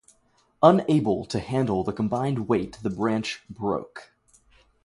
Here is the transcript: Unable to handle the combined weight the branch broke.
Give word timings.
Unable 0.63 1.25
to 1.25 1.37
handle 1.39 1.83
the 1.83 1.93
combined 1.93 2.47
weight 2.47 2.75
the 2.81 2.89
branch 2.89 3.43
broke. 3.51 4.11